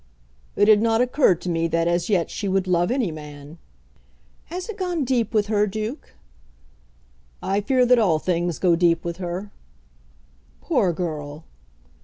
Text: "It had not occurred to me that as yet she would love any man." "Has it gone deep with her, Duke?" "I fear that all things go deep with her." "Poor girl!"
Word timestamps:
"It 0.55 0.67
had 0.67 0.81
not 0.81 0.99
occurred 0.99 1.41
to 1.41 1.49
me 1.49 1.67
that 1.67 1.87
as 1.87 2.09
yet 2.09 2.31
she 2.31 2.47
would 2.47 2.65
love 2.65 2.89
any 2.89 3.11
man." 3.11 3.59
"Has 4.45 4.67
it 4.67 4.75
gone 4.79 5.03
deep 5.05 5.31
with 5.31 5.45
her, 5.45 5.67
Duke?" 5.67 6.15
"I 7.43 7.61
fear 7.61 7.85
that 7.85 7.99
all 7.99 8.17
things 8.17 8.57
go 8.57 8.75
deep 8.75 9.03
with 9.05 9.17
her." 9.17 9.51
"Poor 10.59 10.91
girl!" 10.91 11.43